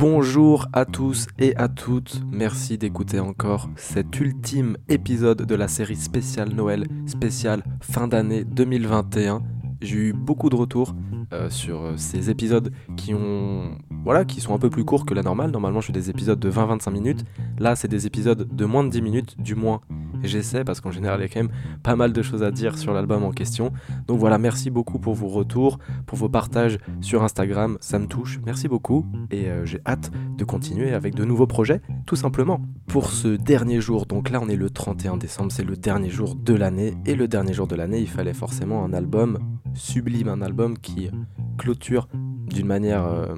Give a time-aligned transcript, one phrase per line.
[0.00, 5.96] Bonjour à tous et à toutes, merci d'écouter encore cet ultime épisode de la série
[5.96, 9.42] spéciale Noël, spéciale fin d'année 2021.
[9.82, 10.94] J'ai eu beaucoup de retours
[11.34, 15.12] euh, sur euh, ces épisodes qui ont voilà, qui sont un peu plus courts que
[15.12, 15.50] la normale.
[15.50, 17.24] Normalement, je fais des épisodes de 20-25 minutes.
[17.58, 19.82] Là, c'est des épisodes de moins de 10 minutes, du moins
[20.22, 21.52] j'essaie parce qu'en général il y a quand même
[21.82, 23.72] pas mal de choses à dire sur l'album en question.
[24.06, 28.40] Donc voilà, merci beaucoup pour vos retours, pour vos partages sur Instagram, ça me touche,
[28.44, 32.60] merci beaucoup et euh, j'ai hâte de continuer avec de nouveaux projets, tout simplement.
[32.86, 36.34] Pour ce dernier jour, donc là on est le 31 décembre, c'est le dernier jour
[36.34, 39.38] de l'année et le dernier jour de l'année il fallait forcément un album
[39.74, 41.10] sublime, un album qui
[41.58, 42.08] clôture
[42.48, 43.34] d'une manière euh,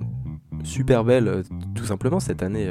[0.65, 1.43] super belle euh,
[1.75, 2.71] tout simplement cette année.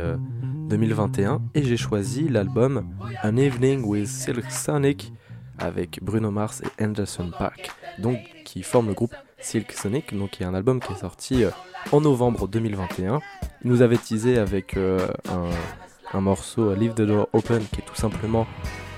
[0.72, 2.86] 2021 et j'ai choisi l'album
[3.26, 5.12] An Evening with Silk Sonic
[5.60, 10.44] avec Bruno Mars et Anderson Paak, donc qui forment le groupe Silk Sonic, donc qui
[10.44, 11.50] est un album qui est sorti euh,
[11.92, 13.20] en novembre 2021.
[13.66, 15.50] Il nous avait teasé avec euh, un,
[16.18, 18.48] un, morceau euh, Leave the Door Open qui est tout simplement,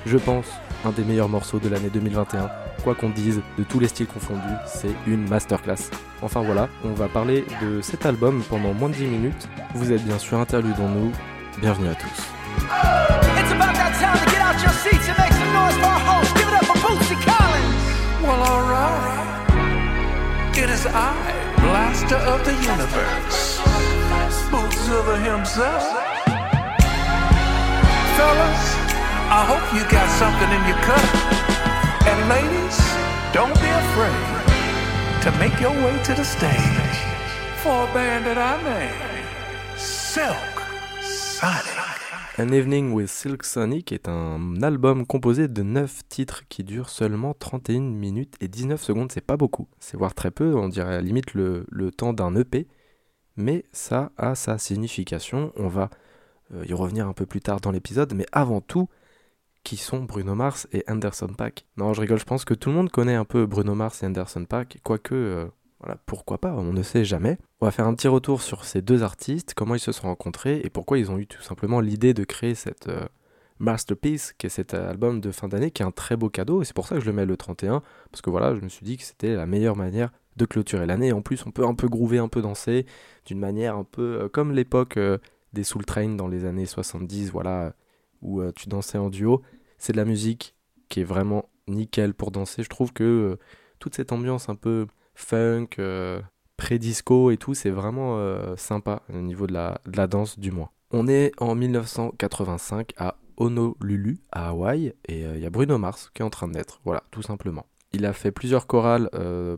[0.06, 0.46] je pense,
[0.86, 2.52] un des meilleurs morceaux de l'année 2021.
[2.84, 5.90] Quoi qu'on dise, de tous les styles confondus, c'est une masterclass.
[6.22, 9.50] Enfin voilà, on va parler de cet album pendant moins de 10 minutes.
[9.74, 11.12] Vous êtes bien sûr interlude en nous,
[11.58, 12.34] bienvenue à tous.
[21.74, 23.60] blaster of the universe.
[24.30, 25.84] Spookzilla himself.
[28.18, 28.64] Fellas,
[29.40, 31.08] I hope you got something in your cup.
[32.10, 32.78] And ladies,
[33.34, 34.26] don't be afraid
[35.24, 36.98] to make your way to the stage
[37.64, 40.53] for a band that I name Self.
[41.42, 47.34] An Evening with Silk Sonic est un album composé de 9 titres qui durent seulement
[47.34, 49.12] 31 minutes et 19 secondes.
[49.12, 52.36] C'est pas beaucoup, c'est voire très peu, on dirait à la limite le, temps d'un
[52.36, 52.68] EP,
[53.38, 55.52] mais ça a sa signification.
[55.56, 55.90] On va
[56.54, 58.90] euh, y revenir un peu plus tard dans l'épisode, mais avant tout,
[59.64, 62.76] qui sont Bruno Mars et Anderson Pack Non, je rigole, je pense que tout le
[62.76, 65.16] monde connaît un peu Bruno Mars et Anderson Pack, quoique.
[65.16, 65.48] Euh,
[66.06, 67.38] pourquoi pas, on ne sait jamais.
[67.62, 70.62] On va faire un petit retour sur ces deux artistes, comment ils se sont rencontrés
[70.64, 73.06] et pourquoi ils ont eu tout simplement l'idée de créer cette euh,
[73.60, 76.62] masterpiece, qui est cet album de fin d'année, qui est un très beau cadeau.
[76.62, 78.70] Et c'est pour ça que je le mets le 31, parce que voilà, je me
[78.70, 81.12] suis dit que c'était la meilleure manière de clôturer l'année.
[81.14, 82.86] En plus, on peut un peu groover, un peu danser,
[83.26, 85.18] d'une manière un peu euh, comme l'époque euh,
[85.54, 87.74] des Soul Train dans les années 70, voilà,
[88.22, 89.42] où tu dansais en duo.
[89.78, 90.56] C'est de la musique
[90.88, 92.64] qui est vraiment nickel pour danser.
[92.64, 93.38] Je trouve que
[93.80, 96.22] toute cette ambiance un peu funk, euh,
[96.58, 100.52] pré-disco et tout, c'est vraiment euh, sympa au niveau de la, de la danse du
[100.52, 100.70] moins.
[100.92, 106.12] On est en 1985 à Honolulu, à Hawaï, et euh, il y a Bruno Mars
[106.14, 107.66] qui est en train de naître, voilà, tout simplement.
[107.96, 109.08] Il a fait plusieurs chorales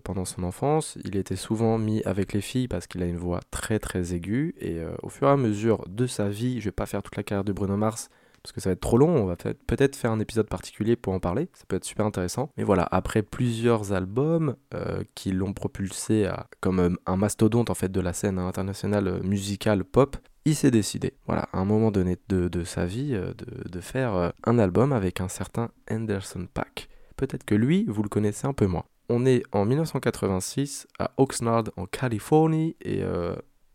[0.03, 3.39] pendant son enfance, il était souvent mis avec les filles parce qu'il a une voix
[3.49, 6.85] très très aiguë, et au fur et à mesure de sa vie, je vais pas
[6.85, 8.09] faire toute la carrière de Bruno Mars,
[8.45, 11.13] parce que ça va être trop long, on va peut-être faire un épisode particulier pour
[11.13, 12.51] en parler, ça peut être super intéressant.
[12.57, 17.73] Mais voilà, après plusieurs albums euh, qui l'ont propulsé à, comme euh, un mastodonte en
[17.73, 21.89] fait de la scène internationale euh, musicale pop, il s'est décidé, voilà, à un moment
[21.89, 23.33] donné de, sa vie, de,
[23.67, 26.88] de, faire un album avec un certain Anderson Pack.
[27.17, 28.83] Peut-être que lui, vous le connaissez un peu moins.
[29.09, 33.01] On est en 1986 à Oxnard en Californie et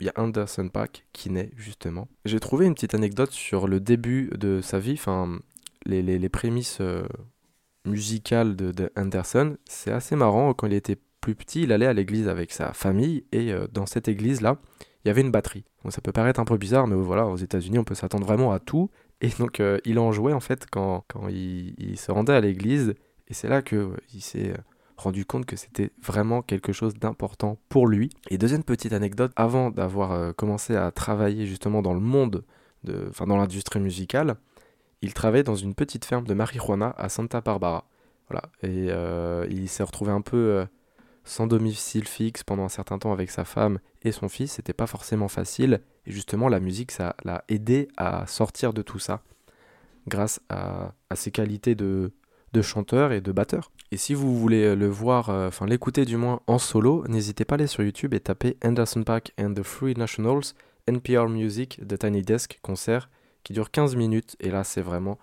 [0.01, 2.09] il y a Anderson Pack qui naît justement.
[2.25, 5.39] J'ai trouvé une petite anecdote sur le début de sa vie, enfin
[5.87, 7.05] les, les, prémices euh,
[7.85, 9.57] musicales de, Anderson.
[9.67, 13.25] C'est assez marrant, quand il était plus petit, il allait à l'église avec sa famille
[13.33, 14.59] et euh, dans cette église-là,
[15.05, 15.65] il y avait une batterie.
[15.89, 18.59] Ça peut paraître un peu bizarre, mais voilà, aux États-Unis, on peut s'attendre vraiment à
[18.59, 18.91] tout.
[19.23, 22.41] Et donc, euh, il en jouait en fait quand, quand il, il se rendait à
[22.41, 22.95] l'église.
[23.29, 23.89] Et c'est là qu'il
[24.19, 24.53] s'est
[25.01, 28.11] rendu compte que c'était vraiment quelque chose d'important pour lui.
[28.29, 32.45] Et deuxième petite anecdote, avant d'avoir euh, commencé à travailler justement dans le monde,
[32.85, 34.37] de, enfin dans l'industrie musicale,
[35.03, 37.89] il travaillait dans une petite ferme de marijuana à Santa Barbara.
[38.29, 38.43] Voilà.
[38.63, 40.67] Et euh, il s'est retrouvé un peu euh,
[41.25, 44.53] sans domicile fixe pendant un certain temps avec sa femme et son fils.
[44.53, 45.81] C'était pas forcément facile.
[46.07, 49.23] Et justement, la musique, ça l'a aidé à sortir de tout ça
[50.09, 52.11] grâce à ses qualités de,
[52.53, 53.71] de chanteur et de batteur.
[53.93, 57.45] Et si vous voulez euh, le voir, euh, enfin l'écouter du moins en solo, n'hésitez
[57.45, 60.55] pas à aller sur YouTube et taper Anderson Paak and the Free Nationals,
[60.87, 63.11] NPR Music, The Tiny Desk concert,
[63.43, 64.37] qui dure 15 minutes.
[64.41, 65.19] Et là, c'est vraiment,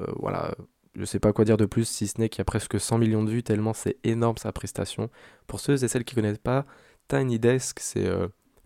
[0.00, 0.54] euh, voilà,
[0.94, 2.98] je sais pas quoi dire de plus, si ce n'est qu'il y a presque 100
[2.98, 5.10] millions de vues, tellement c'est énorme sa prestation.
[5.46, 6.66] Pour ceux et celles qui connaissent pas,
[7.08, 8.08] Tiny Desk, c'est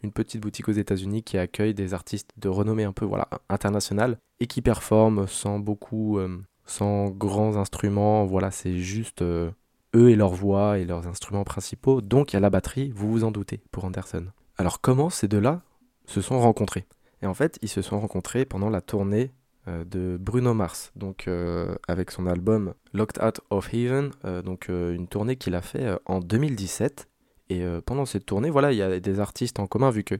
[0.02, 4.18] une petite boutique aux États-Unis qui accueille des artistes de renommée un peu voilà internationale
[4.38, 6.20] et qui performent sans beaucoup
[6.68, 8.24] sans grands instruments.
[8.24, 9.50] Voilà, c'est juste euh,
[9.96, 12.00] eux et leur voix et leurs instruments principaux.
[12.00, 14.26] Donc il y a la batterie, vous vous en doutez, pour Anderson.
[14.56, 15.62] Alors comment ces deux-là
[16.06, 16.86] se sont rencontrés?
[17.22, 19.32] Et en fait, ils se sont rencontrés pendant la tournée
[19.66, 24.10] euh, de Bruno Mars, donc euh, avec son album Locked Out of Heaven,
[24.44, 27.08] donc une tournée qu'il a fait en 2017.
[27.50, 30.16] Et pendant cette tournée, voilà, il y a des artistes en commun, vu que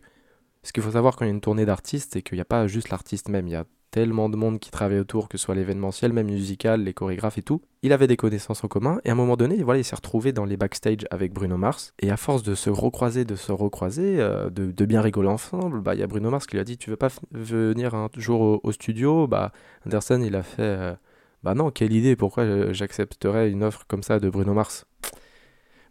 [0.62, 2.46] ce qu'il faut savoir quand il y a une tournée d'artistes, c'est qu'il n'y a
[2.46, 5.44] pas juste l'artiste même, il y a tellement de monde qui travaille autour, que ce
[5.44, 7.62] soit l'événementiel, même musical, les chorégraphes et tout.
[7.82, 10.32] Il avait des connaissances en commun et à un moment donné, voilà, il s'est retrouvé
[10.32, 11.94] dans les backstage avec Bruno Mars.
[12.00, 15.94] Et à force de se recroiser, de se recroiser, euh, de, bien rigoler ensemble, bah
[15.94, 18.60] il y a Bruno Mars qui lui a dit Tu veux pas venir un jour
[18.62, 19.26] au, studio?
[19.26, 19.52] Bah
[19.86, 20.94] Anderson, il a fait euh,
[21.42, 24.86] Bah non, quelle idée, pourquoi j'accepterais une offre comme ça de Bruno Mars?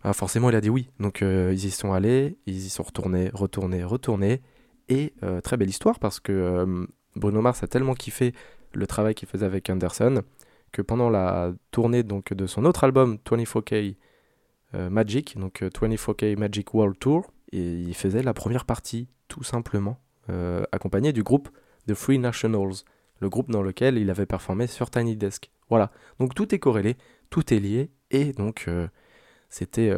[0.04, 0.90] Bah, Forcément, il a dit oui.
[1.00, 4.42] Donc euh, ils y sont allés, ils y sont retournés, retournés, retournés.
[4.90, 8.34] Et très belle histoire parce que Bruno Mars a tellement kiffé
[8.74, 10.24] le travail qu'il faisait avec Anderson
[10.72, 13.96] que pendant la tournée donc, de son autre album 24K
[14.76, 20.00] euh, Magic, donc 24K euh, Magic World Tour, il faisait la première partie tout simplement,
[20.30, 21.50] euh, accompagné du groupe
[21.88, 22.84] The Free Nationals,
[23.20, 25.50] le groupe dans lequel il avait performé sur Tiny Desk.
[25.70, 26.98] Voilà, donc tout est corrélé,
[27.30, 28.70] tout est lié, et donc
[29.50, 29.94] c'était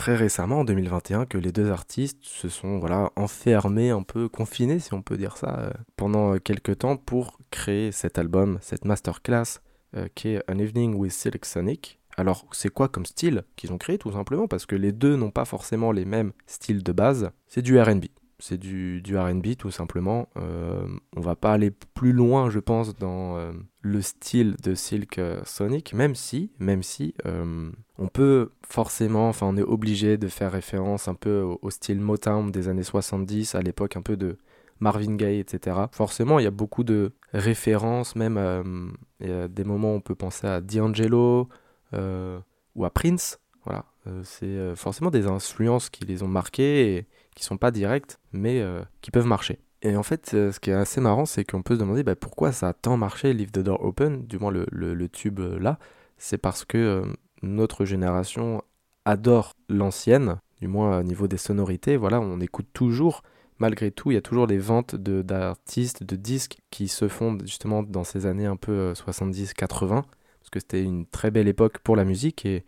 [0.00, 4.78] très récemment, en 2021, que les deux artistes se sont voilà, enfermés, un peu confinés,
[4.78, 8.86] si on peut dire ça, euh, pendant euh, quelques temps pour créer cet album, cette
[8.86, 9.60] masterclass,
[9.94, 12.00] euh, qui est An Evening with Silk Sonic.
[12.16, 14.48] Alors, c'est quoi comme style qu'ils ont créé tout simplement?
[14.48, 17.30] Parce que les deux n'ont pas forcément les mêmes styles de base.
[17.46, 18.06] C'est du RB
[18.40, 20.28] c'est du, du RB tout simplement.
[20.36, 23.52] Euh, on va pas aller plus loin, je pense, dans euh,
[23.82, 29.46] le style de Silk euh, Sonic, même si, même si euh, on peut forcément, enfin
[29.46, 33.60] on est obligé de faire référence un peu au, style Motown des années 70, à
[33.60, 34.38] l'époque un peu de
[34.80, 35.76] Marvin Gaye, etc.
[35.92, 40.46] Forcément, il y a beaucoup de références, même y des moments où on peut penser
[40.46, 41.50] à D'Angelo
[41.92, 43.38] ou à Prince.
[43.66, 43.84] Voilà,
[44.22, 49.10] c'est forcément des influences qui les ont marqués qui sont pas directes, mais euh, qui
[49.10, 49.58] peuvent marcher.
[49.82, 52.16] Et en fait, euh, ce qui est assez marrant, c'est qu'on peut se demander bah,
[52.16, 55.58] pourquoi ça a tant marché, Leave the Door Open, du moins le, le, tube euh,
[55.58, 55.78] là.
[56.18, 57.02] C'est parce que
[57.42, 58.62] notre génération
[59.06, 61.96] adore l'ancienne, du moins au niveau des sonorités.
[61.96, 63.22] Voilà, on écoute toujours,
[63.58, 67.82] malgré tout, il y a toujours des ventes d'artistes, de, disques qui se font justement
[67.82, 72.04] dans ces années un peu 70-80, parce que c'était une très belle époque pour la
[72.04, 72.66] musique et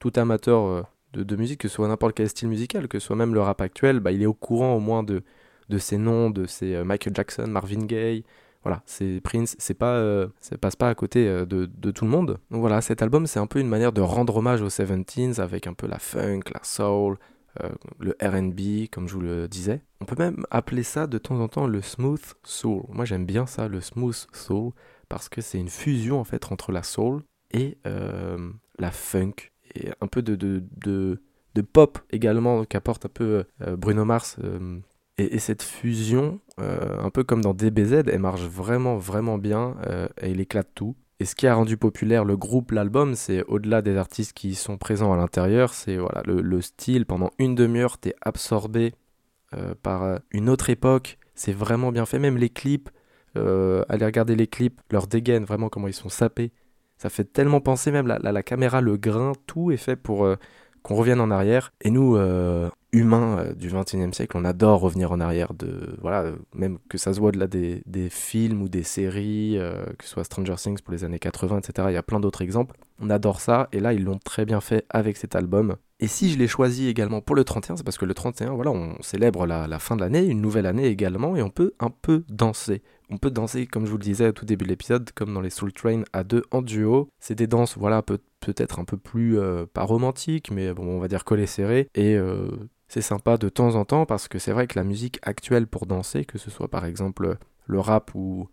[0.00, 3.34] tout amateur de, musique, que ce soit n'importe quel style musical, que ce soit même
[3.34, 5.22] le rap actuel, bah, il est au courant au moins de,
[5.68, 8.24] de ces noms, de ces euh, Michael Jackson, Marvin Gaye,
[8.62, 12.04] voilà, c'est Prince, c'est pas, euh, ça passe pas à côté euh, de, de, tout
[12.04, 12.38] le monde.
[12.50, 15.66] Donc voilà, cet album, c'est un peu une manière de rendre hommage aux 70s avec
[15.66, 17.18] un peu la funk, la soul,
[17.98, 19.82] le RB, comme je vous le disais.
[20.00, 22.84] On peut même appeler ça de temps en temps le smooth soul.
[22.88, 24.70] Moi, j'aime bien ça, le smooth soul,
[25.08, 30.06] parce que c'est une fusion en fait entre la soul et la funk et un
[30.06, 30.62] peu de, de,
[31.54, 34.36] de, pop également qu'apporte un peu euh, Bruno Mars.
[34.42, 34.78] Euh,
[35.16, 39.74] et, cette fusion, euh, un peu comme dans DBZ, elle marche vraiment, vraiment bien
[40.22, 40.94] et il éclate tout.
[41.18, 44.78] Et ce qui a rendu populaire le groupe, l'album, c'est au-delà des artistes qui sont
[44.78, 47.04] présents à l'intérieur, c'est voilà le, le, style.
[47.04, 48.94] Pendant une demi-heure, t'es absorbé
[49.82, 51.18] par une autre époque.
[51.34, 52.20] C'est vraiment bien fait.
[52.20, 52.88] Même les clips,
[53.34, 56.52] allez regarder les clips, leur dégaine, vraiment comment ils sont sapés.
[56.98, 60.36] Ça fait tellement penser, même la, la, caméra, le grain, tout est fait pour euh,
[60.82, 61.72] qu'on revienne en arrière.
[61.80, 65.54] Et nous, euh, humains euh, du 21e siècle, on adore revenir en arrière.
[65.54, 69.58] De, voilà, même que ça se voit de là des, des films ou des séries,
[69.98, 71.88] que ce soit Stranger Things pour les années 80, etc.
[71.90, 72.76] Il y a plein d'autres exemples.
[73.00, 73.68] On adore ça.
[73.72, 75.76] Et là, ils l'ont très bien fait avec cet album.
[76.00, 78.70] Et si je l'ai choisi également pour le 31, c'est parce que le 31, voilà,
[78.70, 81.90] on célèbre la, la fin de l'année, une nouvelle année également, et on peut un
[81.90, 85.10] peu danser on peut danser, comme je vous le disais au tout début de l'épisode,
[85.14, 87.08] comme dans les Soul Train à deux en duo.
[87.20, 90.98] C'est des danses, voilà, peut, peut-être un peu plus, euh, pas romantiques, mais bon, on
[90.98, 91.88] va dire collées serrées.
[91.94, 92.50] Et euh,
[92.88, 95.86] c'est sympa de temps en temps parce que c'est vrai que la musique actuelle pour
[95.86, 98.48] danser, que ce soit par exemple le rap ou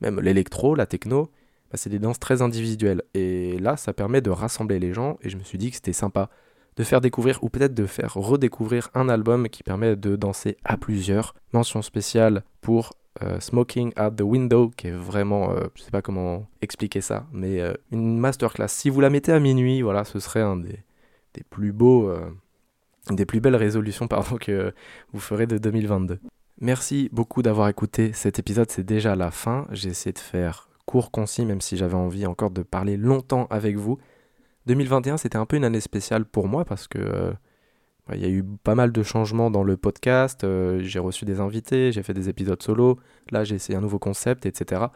[0.00, 1.30] même l'électro, la techno,
[1.70, 3.02] bah, c'est des danses très individuelles.
[3.14, 5.92] Et là, ça permet de rassembler les gens et je me suis dit que c'était
[5.92, 6.30] sympa
[6.76, 10.76] de faire découvrir ou peut-être de faire redécouvrir un album qui permet de danser à
[10.76, 11.34] plusieurs.
[11.52, 12.92] Mention spéciale pour
[13.22, 17.26] euh, Smoking at the Window, qui est vraiment, euh, je sais pas comment expliquer ça,
[17.32, 18.68] mais euh, une masterclass.
[18.68, 20.78] Si vous la mettez à minuit, voilà, ce serait un des,
[21.34, 22.10] des plus beaux,
[23.08, 24.72] des plus belles résolutions pardon, que
[25.12, 26.18] vous ferez de 2022.
[26.60, 29.66] Merci beaucoup d'avoir écouté cet épisode, c'est déjà la fin.
[29.70, 33.76] J'ai essayé de faire court, concis, même si j'avais envie encore de parler longtemps avec
[33.76, 33.98] vous.
[34.66, 37.32] 2021, c'était un peu une année spéciale pour moi parce que
[38.14, 41.40] il y a eu pas mal de changements dans le podcast, euh, j'ai reçu des
[41.40, 42.98] invités, j'ai fait des épisodes solo,
[43.30, 44.86] là j'ai essayé un nouveau concept, etc.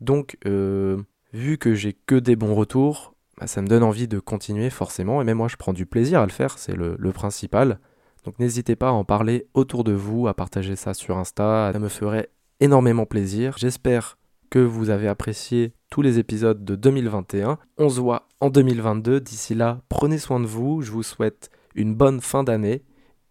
[0.00, 1.02] Donc, euh,
[1.32, 3.11] vu que j'ai que des bons retours,
[3.42, 6.20] bah, ça me donne envie de continuer forcément, et même moi je prends du plaisir
[6.20, 7.80] à le faire, c'est le, principal.
[8.24, 11.78] Donc n'hésitez pas à en parler autour de vous, à partager ça sur Insta, ça
[11.80, 12.30] me ferait
[12.60, 13.56] énormément plaisir.
[13.58, 14.16] J'espère
[14.48, 17.58] que vous avez apprécié tous les épisodes de 2021.
[17.78, 19.20] On se voit en 2022.
[19.20, 20.82] D'ici là, prenez soin de vous.
[20.82, 22.84] Je vous souhaite une bonne fin d'année.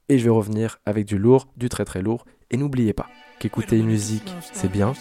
[0.09, 2.25] Et je vais revenir avec du lourd, du très très lourd.
[2.49, 3.07] Et n'oubliez pas
[3.39, 4.91] qu'écouter une musique, c'est bien.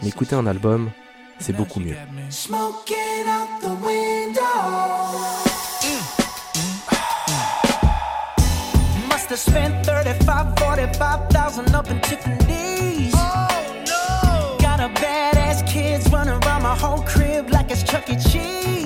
[0.00, 0.90] Mais écouter un album,
[1.38, 1.96] c'est beaucoup mieux.
[9.36, 13.12] spent 35, 45,000 up in Tiffany's.
[13.16, 13.48] Oh
[13.86, 14.56] no!
[14.60, 18.16] Got a badass kids running around my whole crib like it's Chuck E.
[18.16, 18.83] Cheese.